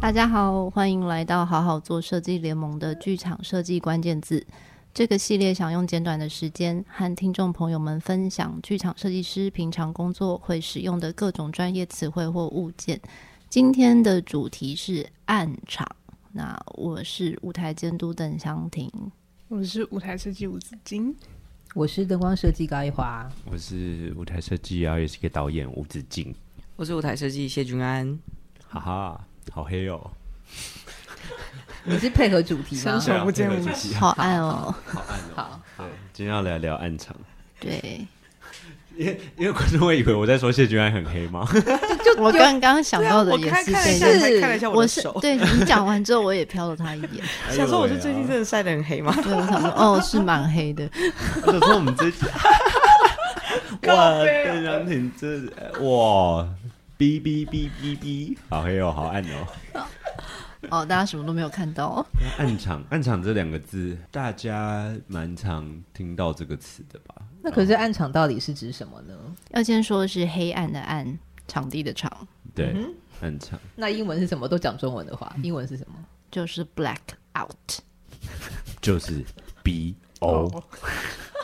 [0.00, 4.44] 大家好，欢迎来到好好做设计联盟的剧场设计关键字。
[4.94, 12.98] 这个系列想用简短的时间和听众朋友们分享剧场设计师平常工作会使用的各种专业词汇或物件。
[13.50, 15.88] 今天的主题是暗场。
[16.32, 18.92] 那我是舞台监督邓湘婷，
[19.48, 21.16] 我是舞台设计吴子金，
[21.74, 26.34] 我是灯光设计高一华，我是舞台设计，然后也是个导演吴子敬，
[26.76, 28.18] 我是舞台设计谢君安，
[28.68, 29.24] 哈哈。
[29.50, 30.10] 好黑哦！
[31.84, 32.82] 你是配合主题吗？
[33.00, 35.32] 伸手不见五指，好暗哦，好暗哦。
[35.34, 37.16] 好，对，今天要来聊暗场。
[37.58, 38.06] 对，
[38.94, 41.48] 因为因为观众会以为我在说谢君安很黑吗？
[42.18, 43.72] 就我刚刚想到的也是，
[44.18, 45.16] 是看了一下我的手。
[45.20, 49.12] 对，你讲完之后，我也瞟了他一眼， 想说我是最近真的晒得很黑吗？
[49.22, 50.88] 对，我想说哦，是蛮黑的。
[51.46, 52.06] 我想说我们这
[53.92, 55.38] 哇，邓香婷这
[55.84, 56.48] 哇。
[56.98, 59.86] 哔哔哔哔哔，好黑哦，好暗哦。
[60.68, 61.86] 哦，大家什么都没有看到。
[61.86, 62.06] 哦
[62.38, 67.14] 暗场，暗场这两个字，大家蛮常听到这个词的吧？
[67.40, 69.14] 那可是暗场到底是指什么呢？
[69.52, 71.06] 要先说的是黑暗的暗，
[71.48, 72.28] 场地的场。
[72.54, 73.58] 对，嗯、暗场。
[73.74, 74.46] 那英文是什么？
[74.46, 75.94] 都讲中文的话，英文是什么？
[76.30, 76.98] 就是 black
[77.36, 77.82] out，
[78.80, 79.24] 就是
[79.64, 80.62] B O。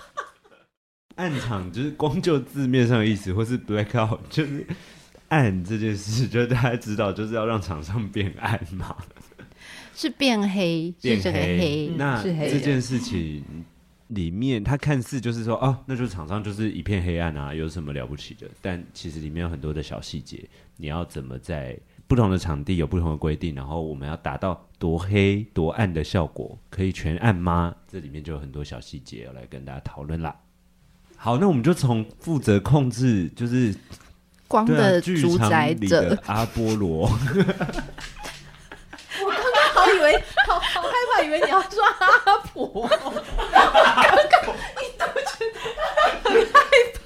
[1.17, 4.65] 暗场就是光就字面上的意思，或是 black out，就是。
[5.29, 8.95] 暗这件事，就大家知道，就是要让场上变暗嘛，
[9.97, 11.33] 是变黑，变黑。
[11.59, 13.43] 黑那这件事情
[14.09, 18.47] 里面，它看似就是说，哦，那就是场上就是一片黑暗啊，有什么了不起的？
[18.61, 27.75] 但其实里面有很多的小细节，你要怎么在不同的场地有不同的规定，然后我们要达到多黑多暗的效果，可以全暗吗？
[27.91, 30.37] 这里面就有很多小细节要来跟大家讨论啦。
[31.17, 33.75] 好，那我们就从负责控制，就是。
[34.47, 37.17] 光的主宰者阿波罗， 我刚
[39.27, 39.35] 刚
[39.73, 43.63] 好以为好好害怕，以为你要说阿婆， 刚
[44.31, 45.57] 刚一度觉得
[46.23, 46.61] 很害
[46.93, 47.05] 怕。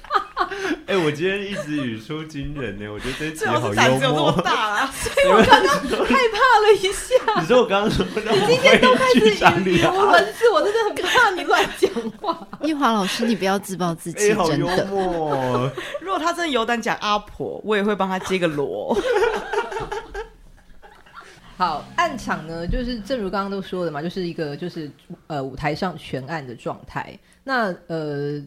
[0.87, 5.75] 哎、欸，我今天一直语出惊人呢，我觉得这集好幽默，大啊， 所以我刚刚
[6.05, 7.15] 害怕了一下。
[7.39, 12.47] 你说我刚刚说，你今天都开始语无伦次，我真的很怕你乱讲话。
[12.61, 15.71] 一华老师，你不要自暴自弃，欸、好幽默哦。
[16.01, 18.97] 如果他真的有胆讲阿婆，我也会帮他接个锣。
[21.59, 24.89] 好，暗场呢，就是正如刚刚都说的嘛，就是一个就是
[25.27, 27.19] 呃舞台上全暗的状态。
[27.43, 28.41] 那呃，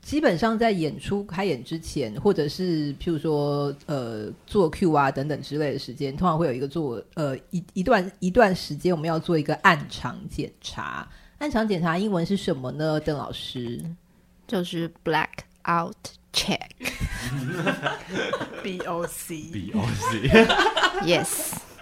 [0.00, 11.06] 基本上在演出开演之前，或者是譬如说呃做 Q 啊等等之类的时间，通常会有一个做呃一一段一段时间，我们要做一个暗场检查。
[11.36, 12.98] 暗场检查英文是什么呢？
[13.00, 13.78] 邓老师，
[14.46, 15.28] 就是 Black
[15.68, 15.94] Out
[16.32, 16.78] Check，B
[18.88, 21.52] O C，B O C，Yes。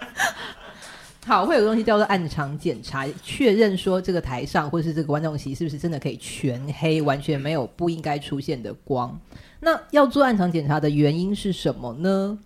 [1.25, 9.19] 好，会有东西叫做暗场检查，确认说这个台上或是这个观众席是不是真的可以全黑，完全没有不应该出现的光。
[9.59, 12.37] 那要做暗场检查的原因是什么呢？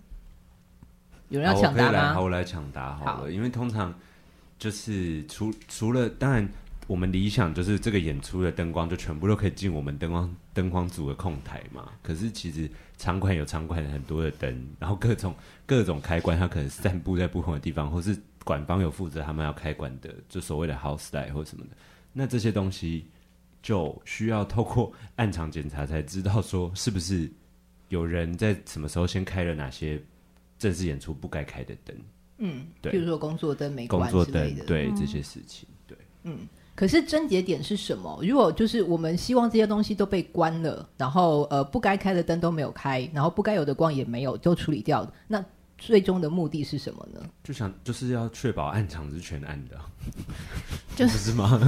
[1.27, 2.13] 有人要抢答吗？
[2.13, 3.93] 好，我来抢答好了，好，因为通常
[4.57, 6.47] 就是除除了当然。
[6.87, 11.87] 我们理想就是这个演出的灯光就全部都可以进我们灯光灯光组的控台嘛。
[12.01, 15.35] 可是其实场馆有场馆很多的灯，然后各种
[15.67, 18.17] 各种开关，它可能散布在不同的地方，或是
[18.49, 21.71] 馆方有负责他们要开馆的，就所谓的 house style 或什么的。
[22.11, 23.05] 那这些东西
[23.61, 27.31] 就需要透过暗场检查才知道说是不是
[27.89, 30.01] 有人在什么时候先开了哪些
[30.57, 31.95] 正式演出不该开的灯。
[32.39, 36.39] 嗯，对，比如说工作灯没关工作灯，对、嗯、这些事情，对，嗯。
[36.73, 38.19] 可是症结点是什么？
[38.23, 45.43] 如果就是我们希望这些东西都被关了，然后呃不该开的灯都没有开，然后不该有的光也没有都处理掉，那
[45.79, 47.21] 最终的目的是什么呢？
[47.43, 49.79] 就想就是要确保暗场是全暗的，
[50.95, 51.59] 就是是吗？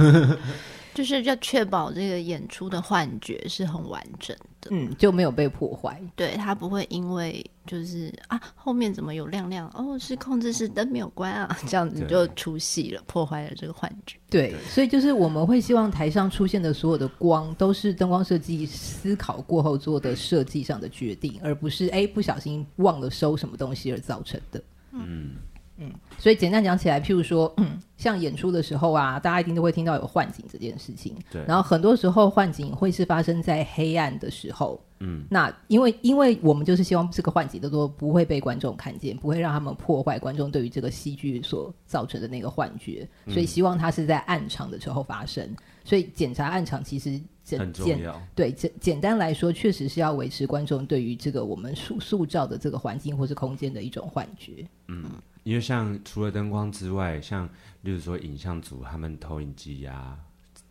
[0.94, 6.00] 就是要确保这个演出的幻觉是很完整的，嗯，就没有被破坏。
[6.14, 14.18] 对，它不会因为就是啊后面怎么有亮亮哦，是控制室灯没有关啊， 这样子就出戏了，破坏了这个幻觉。
[14.28, 24.62] 对，对，所以就是我们会希望台上出现的所有的光都是灯光设计思考过后做的设计上的决定，而不是哎不小心忘了收什么东西而造成的。
[24.92, 25.36] 嗯，
[25.78, 31.16] 嗯，所以简单讲起来，譬如说，嗯，像演出的时候啊，大家一定都会听到有幻景这件事情。
[31.30, 31.42] 对。
[31.46, 34.78] 然后很多时候幻景会是发生在黑暗的时候。
[35.00, 35.24] 嗯。
[35.30, 45.42] 那因为因为我们就是希望这个幻景的都不会被观众看见，不会让他们破坏观众对于这个戏剧所造成的那个幻觉，所以希望它是在暗场的时候发生。
[45.44, 48.20] 嗯、所以检查暗场其实简很重要。
[48.34, 54.68] 对，简简单来说，确实是要维持观众对于这个我们塑塑造的这个环境或是空间的一种幻觉。
[54.88, 55.04] 嗯。
[55.44, 57.48] 因为像除了灯光之外，像
[57.80, 60.16] 例如说影像组他们投影机啊，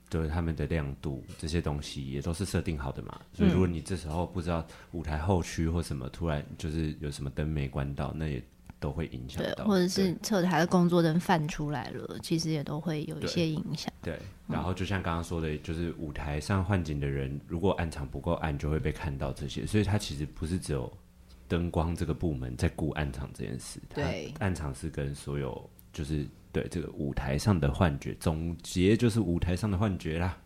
[0.10, 3.20] 对他们的亮度这些东西也都是设定好的嘛。
[3.34, 8.42] 所以如果你这时候不知道舞台后区或什么突然就是有什么灯没关到，那也
[8.80, 9.66] 都会影响到。
[9.66, 13.92] 或者是侧台的工作灯泛出来了，其实也都会有一些影响。
[14.02, 14.18] 对，
[14.48, 19.66] 然后就像刚刚说的，就是舞台上换景的人，如果暗场不够暗，就会被看到这些。
[19.66, 20.92] 所以它其实不是只有。
[21.52, 30.38] 灯光这个部门在顾暗场这件事，对，暗场是跟所有就是对这个舞台上的幻觉，总结就是舞台上的幻觉啦。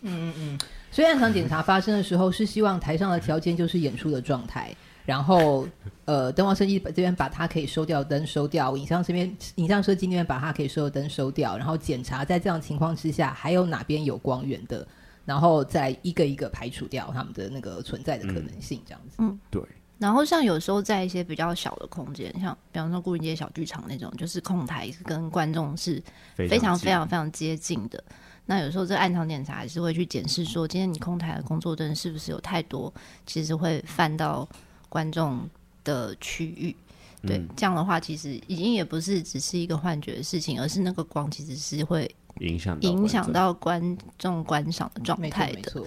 [0.00, 0.58] 嗯嗯嗯，
[0.90, 4.74] 所以暗场检查发生的时候，是希望台上的条件就是演出的状态，
[5.04, 5.68] 然后
[6.06, 14.88] 呃，灯光设计这边把它可以收掉灯收掉，影像这边影像设计那边把它可以收的灯收掉，然后检查在这样情况之下还有哪边有光源的，
[15.26, 19.16] 然后再一个一个排除掉他们的那个存在的可能性，这样子。
[19.18, 19.62] 嗯，对。
[19.98, 26.02] 然后像有时候在一些比较小的空间，像比方说牯岭街小剧场那种，就是控台跟观众是
[26.36, 28.02] 非常非常非常接近的。
[28.44, 32.92] 那有时候这暗场检查还是会去检视说，今天你控台的工作灯是不是有太多，
[33.26, 34.48] 其实会犯到
[34.88, 35.48] 观众
[35.82, 36.76] 的区域。
[37.22, 42.08] 对，嗯、这样的话其实已经也不是只是一个幻觉的事情，而是那个光其实是会
[42.40, 45.82] 影响影响到观众观赏的状态的。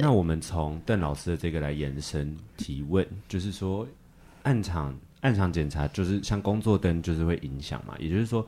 [0.00, 3.86] 那我们从邓老师的这个来延伸提问，就是说
[4.42, 7.94] 暗场暗场检查，就是像工作灯，就是会影响嘛。
[7.98, 8.46] 也就是说，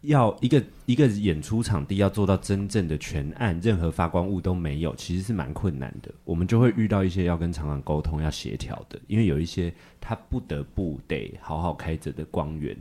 [0.00, 6.10] 要一个一个演出场地要做到真正的全暗，任何发光物都没有，其实是蛮困难的。
[6.24, 12.74] 我们就会遇到一些要跟场馆沟通、要协调的，因为有一些他不得不得好好开着的光源，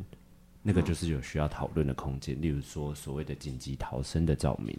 [0.64, 2.42] 那个就是有需要讨论的空间。
[2.42, 4.74] 例如说，所谓的紧急逃生的照明。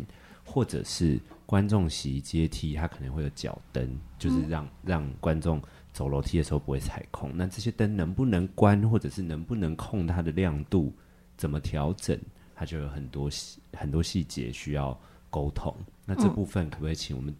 [0.51, 5.63] 或者是观众席阶梯，它可能会有脚灯，就是让、嗯、让观众
[5.93, 7.31] 走楼梯的时候不会踩空。
[7.35, 10.91] 那这些灯能不能关，或者是能不能控它的亮度，
[11.37, 12.19] 怎么调整，
[12.55, 14.99] 它就有很多细很多细节需要
[15.29, 15.75] 沟通。
[16.07, 17.35] 那这部分可不可以请我们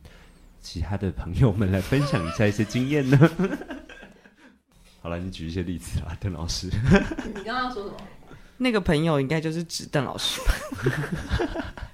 [0.61, 3.19] 其他的朋友们来分享一下一些经验呢？
[5.01, 6.69] 好了，你举一些例子啊，邓老师。
[7.35, 7.97] 你刚刚说什么？
[8.59, 10.53] 那个朋友应该就是指邓老师吧？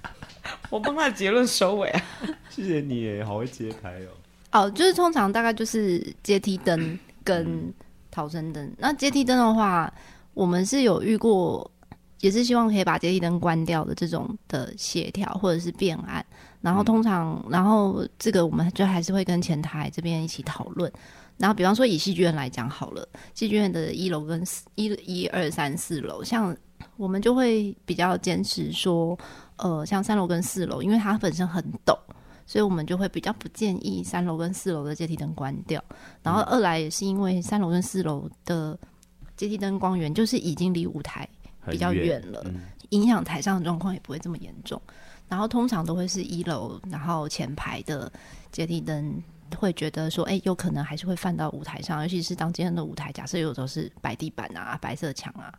[0.75, 2.03] 我帮他的结论收尾啊！
[2.51, 4.11] 谢谢你耶，好会接台哦。
[4.51, 7.73] 哦，就是通常大概就是阶梯灯跟
[8.11, 8.69] 逃生灯。
[8.77, 9.91] 那阶梯灯的话，
[10.33, 11.71] 我们是有遇过，
[12.19, 16.25] 也是希望可以把阶梯灯关掉的这种的协调或者是变暗。
[16.59, 20.91] 然后通常，然后这个我们就还是会跟前台这边一起讨论。
[21.37, 26.55] 然后比方说以戏剧院来讲好了，戏剧院的一楼跟四一一二三四楼，像
[26.97, 29.17] 我们就会比较坚持说。
[29.57, 31.97] 呃，像三楼跟四楼，因为它本身很陡，
[32.45, 35.81] 所以我们就会比较不建议三楼跟四楼的阶梯灯关掉。
[36.21, 38.77] 然后二来也是因为三楼跟四楼的
[39.37, 41.25] 阶梯灯光源就是已经离舞台
[41.69, 44.81] 比较远了，嗯、影响台上的状况也不会这么严重。
[45.29, 48.11] 然后通常都会是一楼，然后前排的
[48.51, 49.23] 阶梯灯
[49.57, 55.49] 会觉得说，哎、欸，有可能还是会泛到舞台上，尤其是当今天的舞台假设有时候是白地板啊、白色墙啊。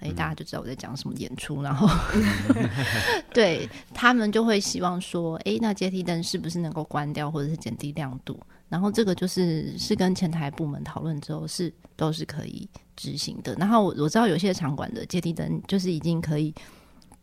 [0.00, 1.88] 哎，大家就知道我在讲什么演出，然后
[3.32, 8.38] 对他们就会希望说，哎，那阶梯灯是不是能够关掉，或者是减低亮度？
[8.68, 13.54] 然后这个就是是跟前台部门讨论之后是都是可以执行的。
[13.54, 16.52] 然后我我知道有些场馆的阶梯灯就是已经可以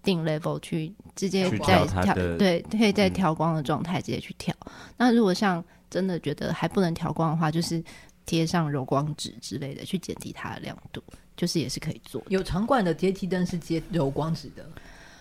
[0.01, 4.55] 定 level 去直接在调，对，可以在调光的状态直接去调。
[4.65, 7.83] 嗯、那如果像真的觉得还不能调光的话，就是
[8.25, 11.03] 贴上柔光纸之类的去减低它的亮度。
[11.41, 14.63] 就是也是可以做，有场馆的阶梯灯是接柔光纸的，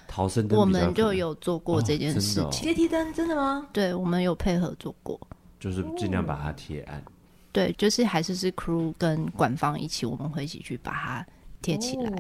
[0.06, 2.50] 逃生灯我们就有做过这件事情。
[2.50, 3.66] 阶梯灯真的吗？
[3.72, 5.18] 对，我们有配合做过，
[5.58, 7.02] 就是尽量把它贴暗。
[7.52, 11.26] 对，就是还是是 crew 跟馆方一起，我们会一起去把它
[11.62, 12.10] 贴起来。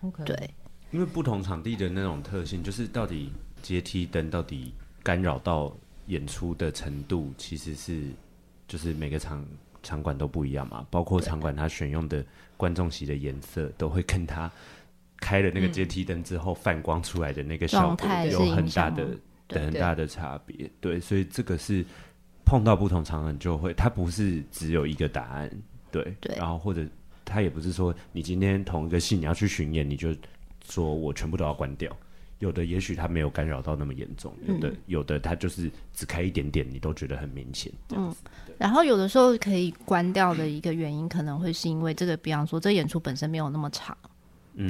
[0.00, 0.54] 哦 okay、对，
[0.90, 3.30] 因为不同场地的那种特性，就是到底
[3.62, 4.72] 阶梯灯到底
[5.02, 5.70] 干扰到
[6.06, 8.04] 演出的程度，其实是
[8.66, 9.44] 就是每个场
[9.84, 12.24] 场馆都不一样嘛，包括场馆它选用的。
[12.56, 14.48] 观众席的颜色都会跟它
[15.16, 19.08] 开了那个阶梯灯之后泛光出来的那个效果有很大的、
[19.48, 20.70] 很大的差别。
[20.80, 21.84] 对，所以这个是
[22.44, 25.50] 碰到不同场合就会，它不是只有一个答案。
[25.90, 26.36] 对，对。
[26.36, 26.86] 然后或者
[27.24, 30.14] 他也不是说你今天同一个戏你要去巡演，你就
[30.64, 31.94] 说我全部都要关掉。
[32.38, 37.72] 有的也许他没有干扰到那么严重，有的、嗯、有的他就是只开一点点，你都觉得很明显。
[37.90, 38.14] 嗯，
[38.58, 43.96] 然后有的时候可以关掉的一个原因，可能会是因为这个，比方说这演出本身没有那么长。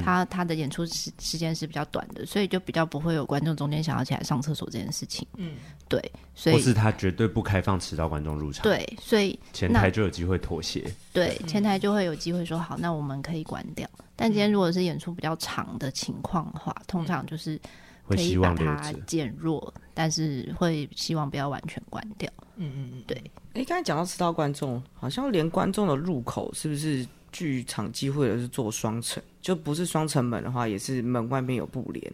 [0.03, 5.27] 他他的演出时时间是比较短的，所以就比较不会有观众中间想要起来上厕所这件事情。
[5.37, 5.53] 嗯，
[5.87, 8.63] 对，所以或是他绝对不开放迟到观众入场。
[8.63, 10.83] 对，所以前台就有机会妥协。
[11.13, 13.87] 对，前台就会有机会说好，那我们可以关掉。
[14.15, 17.59] 但今天如果是演出比较长的情况的话，通常就是
[18.07, 22.27] 可以把它减弱，但是会希望不要完全关掉。
[22.55, 23.15] 嗯嗯嗯，对。
[23.53, 27.05] 哎，刚才讲到迟到观众，好像连观众的入口是不是？
[27.35, 32.13] 剧场机会的是做双层，就不是双层门的话，也是门外面有布帘，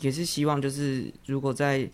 [0.00, 1.88] 也是希望就是如果在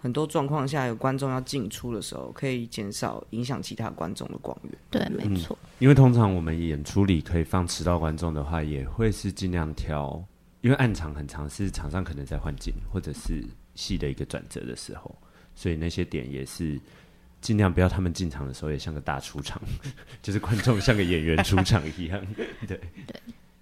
[0.00, 4.72] 很多状况下有观众要进出的时候，可以减少影响其他观众的光源。
[4.88, 5.68] 对，没错、嗯。
[5.80, 10.24] 因为通常我们演出里可以放迟到观众的话，也会是尽量挑，
[10.60, 15.12] 因为暗场很长，是场上可能在换景或者是戏的一个转折的时候，
[15.56, 16.80] 所以那些点也是。
[17.40, 19.60] 尽量不要他们进场的时候也像个大出场，
[20.22, 22.20] 就是观众像个演员出场一样。
[22.66, 23.20] 对对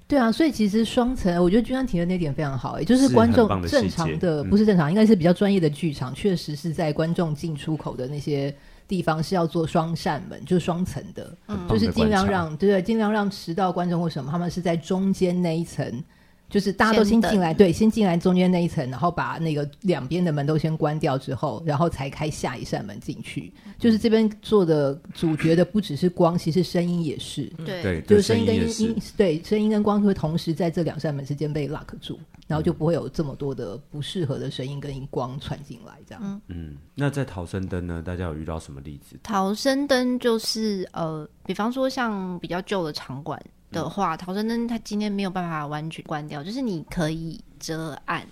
[0.09, 8.55] 对啊，所以其实双层，我觉得君安提的那点非常好，哎，就是观众正常的不是正常，应该是比较专业的剧场，确实是在观众进出口的那些
[8.87, 11.37] 地方是要做双扇门，就是双层的，
[11.69, 16.03] 就是尽量让对对，尽量让迟到观众或什么，他们是在中间那一层。
[16.49, 23.53] 就是大家都先进来，对，先进来中间那一层，然后把那个两边的门都先关掉之后，然后才开下一扇门进去。
[23.79, 27.53] 就是这边做的主角的不只是光，其实声音也是。
[27.65, 35.99] 对，就是声音跟音，音对，声音跟光会同时在这两扇门之间被 lock 住，然后就不会有这么多的不适合的声音跟光传进来。
[36.07, 36.41] 这样。
[36.47, 38.03] 嗯，那在逃生灯呢？
[38.07, 39.19] 大家有遇到什么例子？
[39.25, 43.43] 逃生灯就是呃，比方说像比较旧的场馆。
[43.83, 48.27] 的话，逃生灯它今天没有办法完全关掉，就是你可以遮暗，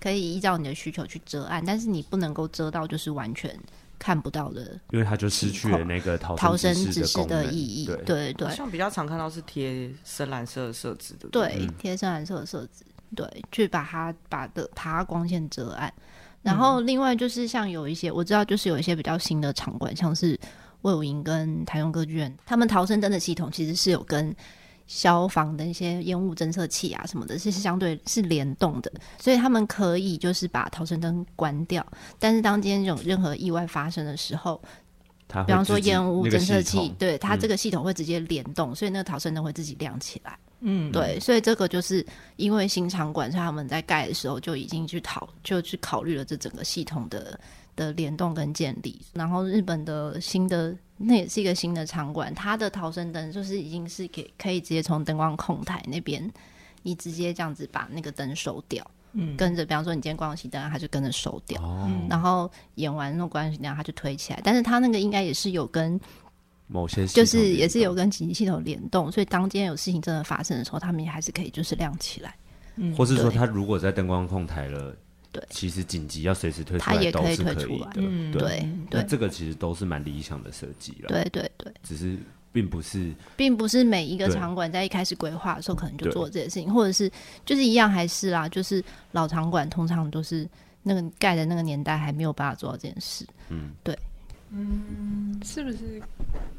[0.00, 3.58] 可以依照你的需求去遮暗，但是你不能够遮到就是完全
[3.98, 7.86] 看不到的，因为它就失去了那个逃生指示的意义。
[7.86, 15.92] 对对对，像比较常看到是贴深蓝色的设置的，对，贴深蓝色的设置，对，去把它把的把它光线遮暗。
[16.42, 20.38] 然后另外就是像有一些我知道，就是有一些比较新的场馆，像是
[20.82, 24.34] 魏武营跟台中歌剧院，他们逃生灯的系统其实是有跟。
[24.90, 31.86] 消防的一些烟雾侦测器啊什么的，是相对是联动的，所以他们可以就是把逃生灯关掉。
[32.18, 34.60] 但是当今天有任何意外发生的时候，
[35.28, 40.36] 比方说烟雾侦测器，对它这个系统会直接联动，嗯、所以那个逃生灯会自己亮起来。
[40.58, 42.04] 嗯，对，所以这个就是
[42.34, 47.38] 因为新场馆，所以他们在盖的时候就已经去讨就去考虑了这整个系统的
[47.76, 49.00] 的联动跟建立。
[49.12, 50.76] 然后日本的新的。
[51.02, 56.30] 那也是一个新的场馆，它的逃生灯就是已经是给可以直接从灯光控台那边，
[56.82, 64.40] 你直接这样子把那个灯收掉，嗯，跟着，比方说你今天关熄灯，它就跟着收掉，哦，然后演完那种关熄灯，它就推起来。
[64.44, 65.98] 但是它那个应该也是有跟
[66.66, 72.36] 某些，就是也是有跟紧急系统联动，所以当今天有事情真的发生的时候，他们也还是可以就是亮起来，
[72.76, 74.94] 嗯，或是说他如果在灯光控台了。
[75.32, 77.92] 对，其实紧急要随时推出来都是可以的。
[77.96, 81.08] 嗯，对，那这个其实都是蛮理想的设计了。
[81.08, 82.18] 对对对，只是
[82.50, 87.08] 并不是，并不是每一个场馆在一开始规划的时候可能就做这件事情，或者是
[87.46, 88.82] 就是一样还是啦，就是
[89.12, 90.48] 老场馆通常都是
[90.82, 93.24] 那个盖的那个年代还没有办法做到这件事。
[93.50, 93.96] 嗯，对，
[94.50, 96.02] 嗯，是不是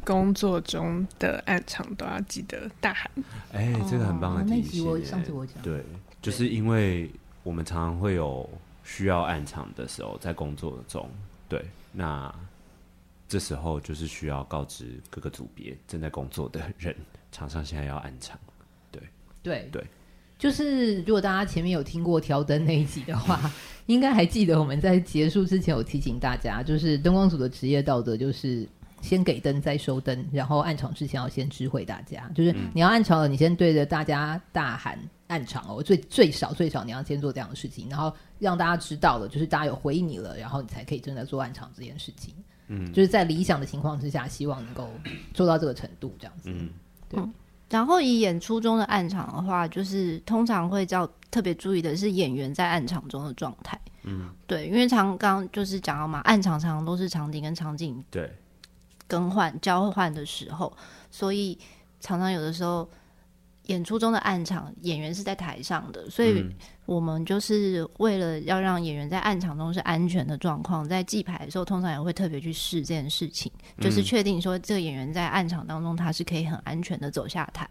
[0.06, 3.12] 工作中的暗场都要记得大喊？
[3.51, 4.63] 哎，这个很棒的提醒。
[4.63, 5.84] 那集我上次我讲，对，
[6.22, 7.12] 就是因为。
[7.43, 8.48] 我们常常会有
[8.83, 11.10] 需要暗场的时候，在工作中，
[11.50, 12.33] 对，那
[13.27, 16.95] 这时候就是需要告知各个组别正在工作的人，
[17.31, 18.38] 场上现在要暗场，
[18.91, 19.01] 对，
[19.41, 19.83] 对，对，
[20.38, 23.39] 就是如果大家前面有听过调灯那一集的话，
[23.88, 28.67] 应该还记得我们在结束之前有提醒大家，就是灯光组的职业道德就是
[29.01, 35.00] 先给灯再收灯，然后暗场之前要先知会大家，就是你要暗场了，你先对着大家大喊。
[35.31, 42.35] 暗场哦，最最少最少你要先做这样的事情，然后让大家知道了，就是大家有回应你了，然后你才可以正在做暗场这件事情。
[42.67, 44.89] 嗯，就是在理想的情况之下，希望能够
[45.33, 46.50] 做到这个程度，这样子。
[46.50, 46.69] 嗯，
[47.07, 47.19] 对。
[47.21, 47.33] 嗯，
[47.69, 53.79] 然后以演出中的暗场的话，就是通常会叫特别注意的是演员在暗场中的状态。
[54.03, 58.29] 嗯，对，因为常刚就是讲到嘛，暗场常常都是场景跟场景对
[59.07, 60.75] 更换交换的时候，
[61.09, 61.57] 所以
[62.01, 62.85] 常常有的时候。
[63.68, 66.44] 演出中的暗场，演员是在台上的，所以
[66.86, 77.70] 我们就是为了要让演员在暗场中是安全的状况，在记牌的时候，通常也会特别去试这件事情，就是确定说这个演员在暗场当中他是可以很安全的走下台。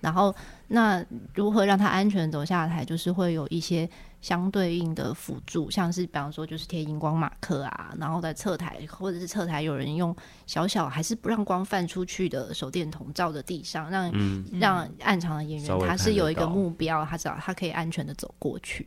[0.00, 0.34] 然后，
[0.68, 1.04] 那
[1.34, 3.88] 如何让他安全走下台，就是会有一些。
[4.20, 10.14] 相对应的辅助，像是比方说就是贴荧光马克啊，然后在侧台或者是侧台有人用
[10.46, 18.86] 小小还是不让光泛出去的手电筒照着地上，让、嗯、让暗场的演员他是有一个目标，他知道他可以安全的走过去。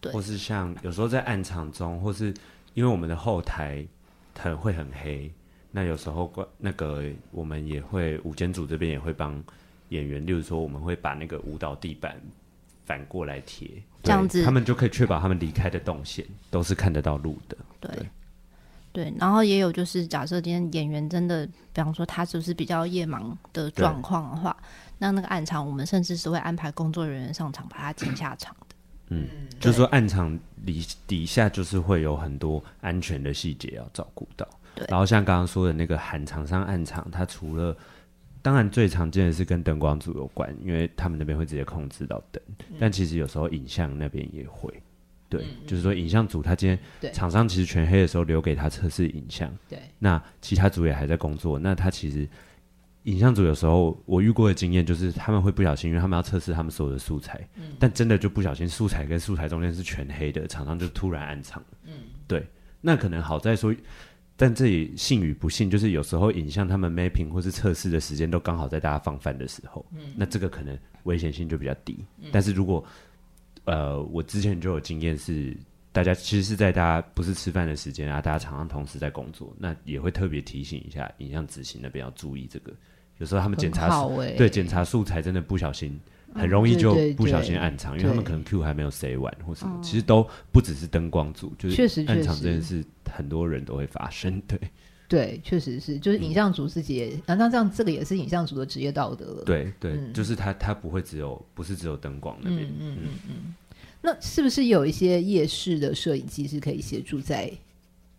[0.00, 0.12] 对。
[0.12, 2.34] 或是像有时候在暗场中，或是
[2.74, 3.86] 因为我们的后台
[4.36, 5.32] 很会很黑，
[5.70, 9.40] 那有时候关那个我们也会舞监组这边也会帮
[9.90, 12.20] 演员，例如说我们会把那个舞蹈地板。
[12.86, 13.68] 反过来贴，
[14.02, 17.56] 这样子他们就可以确保他们离开的动线都是看得到路的。
[17.80, 17.90] 对，
[18.92, 24.56] 对，然后也有就是，假设今天演员真的，比方说他就是比较夜盲的状况的话，
[24.98, 28.76] 那那个暗场我们甚至是会安排工作人员上场把他请下场的。
[29.08, 29.28] 嗯，
[29.60, 34.48] 就是说暗场底底下就是会有很多安全的细节要照顾到。
[34.74, 37.76] 对，然后像刚刚说的那个喊场上暗场，它除了
[38.46, 42.40] 当然，最常见的是跟灯光组有关，因为他们那边会直接控制到灯。
[42.68, 44.72] 嗯、但其实有时候影像那边也会，
[45.28, 49.80] 对，嗯、就是说影像组他今天厂商其实全黑的时候留给他测试影像，对。
[49.98, 52.24] 那其他组也还在工作，那他其实
[53.02, 61.94] 影像组有时候我遇过的经验就是他们会不小心，因为他们要测试他们所有的素材，嗯，但真的就不小心素材跟素材中间是全黑的，厂商就突然暗场，嗯，
[62.28, 62.46] 对。
[62.80, 63.74] 那可能好在说。
[64.36, 72.04] 但这里幸与不幸，就是有时候影像他们 mapping 或是测试的时间都刚好在大家放饭的时候，嗯，那这个可能危险性就比较低。
[72.18, 72.84] 嗯，但是如果
[73.64, 75.56] 呃，我之前就有经验是，
[75.90, 82.72] 大家其实是在大家不是吃饭的时间啊，大家常常同时在工作，那也会特别提醒一下影像执行那边要注意这个。
[83.18, 85.98] 有时候他们检查，欸，对检查素材真的不小心。
[86.34, 94.38] 很容易就不小心暗场，因为他们可能 Q 还没有塞完或什么，其实都不只是灯光组，就是暗场这件事，很多人都会发生。
[94.42, 94.60] 对，
[95.08, 99.44] 对，确实是，就是影像组自己也，难道这样这个也是影像组的职业道德了？
[99.44, 103.54] 对对，就是他他不会只有不是只有灯光那边，嗯嗯嗯嗯。
[104.02, 107.50] 那是不是有一些夜视的摄影机是可以协助在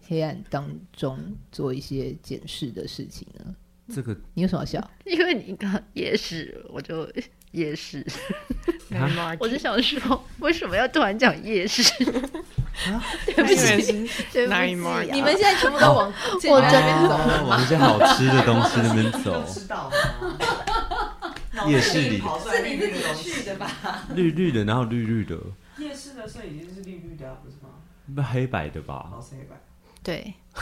[0.07, 1.19] 黑暗当中
[1.51, 3.55] 做一些检视的事情呢？
[3.89, 4.91] 这个你有什么要笑？
[5.05, 7.07] 因为你刚夜视，我就。
[7.57, 8.05] 夜市，
[9.39, 11.81] 我就想说，为什么要突然讲夜市？
[13.25, 13.91] 对不起，
[14.31, 16.13] 对不起，你们现在全部都往
[16.49, 17.17] 我这边走，
[17.47, 19.43] 往一些好吃的东西那边走。
[21.67, 23.67] 夜市里是你自己去的吧？
[24.13, 25.35] 绿绿的，然后绿绿的。
[25.79, 27.69] 夜市的摄影机是绿绿的，不是吗？
[28.15, 29.09] 不黑白的吧？
[30.07, 30.33] 对，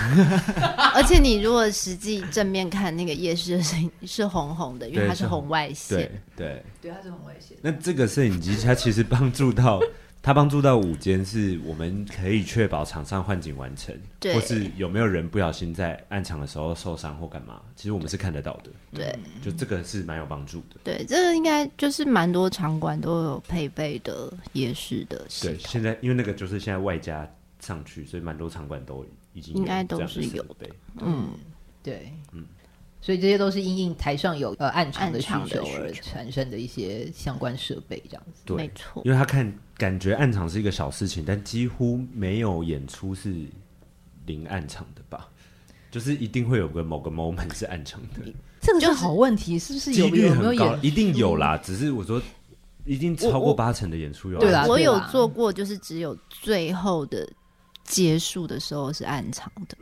[0.96, 6.00] 而且你如果实际正面看那个夜市的声音是红红的，因为它是红外线。
[6.00, 7.56] 对对对，它是红外线。
[7.62, 9.80] 那这个摄影机它其实帮助到
[10.24, 18.72] 它帮助到舞间，是我们可以确保场上换景完成，对或是有没有人不小心在暗场的时候受伤或干嘛，其实我们是看得到的。
[18.92, 20.78] 对，嗯、就这个是蛮有帮助的。
[20.84, 25.24] 对，这个应该就是蛮多场馆都有配备的夜市的。
[25.44, 29.06] 对，现在因为那个就是现在外加上去，所以蛮多场馆都
[29.36, 29.54] 有。
[29.56, 30.68] 应该都是有的，
[31.02, 31.30] 嗯，
[31.84, 32.46] 对，嗯，
[33.02, 39.02] 所以这些都是因应台上有呃暗场的需求而产生的一些相关设备，这样子，对，没错。
[39.06, 43.36] 因为他看感觉暗场是一个小事情，但几乎没有演出是
[44.26, 45.28] 零暗场的吧？
[45.92, 48.22] 就是一定会有个某个 moment 是暗场的，
[48.62, 50.76] 这个就是好问题，是不是几率很高？
[50.82, 52.22] 一定有啦，只是我说
[52.86, 57.28] 一定超过八成的演出有，对啦，我有做过，就是只有最后的。
[57.86, 59.78] 结束的时候是暗场的，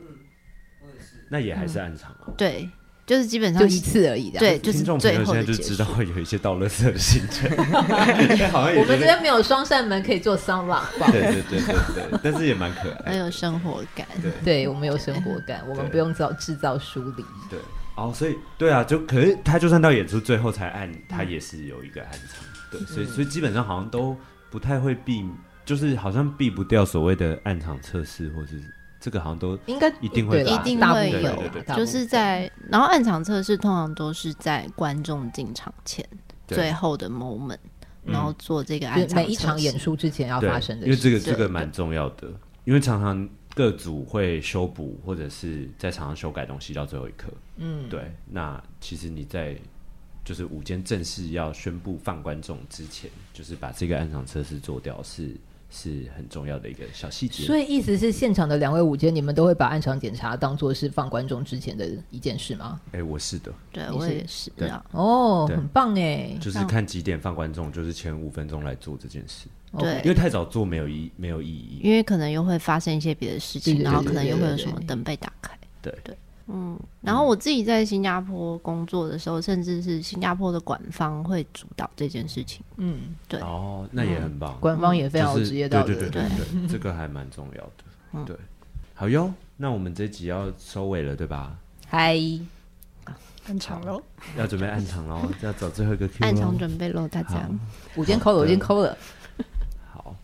[1.30, 2.28] 那也还是暗场啊。
[2.36, 2.68] 对，
[3.06, 4.38] 就是基本上就一次而已的。
[4.38, 7.50] 对，就是听众朋友现在就知道会有一些倒垃圾的行程。
[7.50, 11.10] 我们这边没有双扇门可以做桑拿房。
[11.10, 14.06] 对对对对对，但是也蛮可爱，很有生活感。
[14.22, 17.24] 对，对我们有生活感，我们不用造制造疏离。
[17.50, 17.58] 对，
[17.96, 22.44] 哦，所以对啊，就可是他就算到演出最后才按，他也是有一个暗场。
[22.70, 24.14] 对，所以所以基本上好像都
[24.50, 25.26] 不太会避。
[25.64, 28.62] 就是好像避不掉所谓的暗场测试，或是
[29.00, 36.06] 这个好像都应该一定会一定会有，就是在然后暗场测试通常都是在观众进场前
[36.46, 37.58] 最后的 moment，
[38.04, 42.28] 然后做这个暗场每一场演出之前要发生的，因为这个这个蛮重要的，
[42.64, 49.56] 因为常常各组会修补或者是在场上修改东西到最后一刻，嗯，对，那其实你在。
[50.26, 55.36] 就是午间正式要宣布放观众之前，就是把这个暗场测试做掉是
[55.70, 57.44] 是很重要的一个小细节。
[57.44, 62.80] 所以意思是，现场的两位舞监，你们都会把暗场检查当做是放观众之前的一件事吗？
[62.92, 64.84] 哎、欸，我是的，对是我也是对的。
[64.92, 69.46] 哦，很棒哎，就是看几点放观众，就是前五分钟来做这件事。
[69.78, 70.00] 对。
[70.04, 75.58] 因为太早做没有意没有意义，因为可能又会发生一些别的事情，然后可能又会有什么灯被打开。
[75.82, 75.92] 对。
[76.04, 76.78] 对，嗯。
[77.00, 82.62] 然后我自己在新加坡工作的时候，甚至是新加坡的管方会主导这件事情。
[82.76, 83.40] 嗯，对。
[83.40, 84.56] 哦，那也很棒。
[84.60, 88.24] 官方也非常有职业道德，对对对对对，这个还蛮重要的。
[88.24, 88.36] 对，
[88.94, 91.56] 好哟，那我们这集要收尾了，对吧？
[91.88, 92.16] 嗨，
[93.48, 94.00] 暗场喽，
[94.38, 97.48] 要准备暗场喽，要走最后一个 Q 暗场准备喽，大家。
[97.96, 98.96] 午间抠了，午间抠了。
[99.92, 100.14] 好，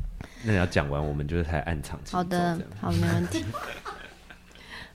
[0.45, 1.99] 那你要讲完，我们就是才暗场。
[2.11, 3.45] 好的，好，没问题。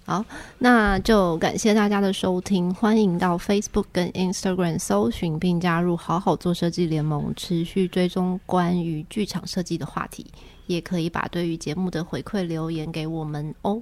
[0.06, 0.24] 好，
[0.60, 10.28] 那就感谢大家的收听，欢迎到 Facebook 跟 Instagram 搜寻并加入“好好做设计联盟”，持续追踪关于剧场设计的话题，
[10.68, 13.82] 也可以把对于节目的回馈留言给我们哦。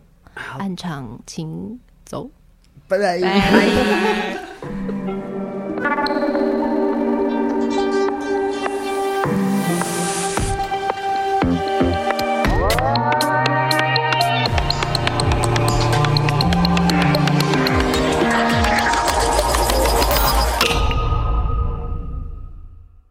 [0.58, 2.30] 暗场请走，
[2.88, 3.20] 拜拜。